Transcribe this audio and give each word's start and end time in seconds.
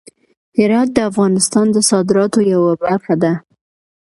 هرات 0.57 0.89
د 0.93 0.97
افغانستان 1.09 1.65
د 1.71 1.77
صادراتو 1.89 2.39
یوه 2.53 2.73
برخه 2.83 3.13
ده. 3.23 3.33